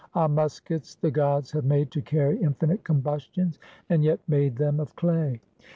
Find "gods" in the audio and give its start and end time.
1.11-1.51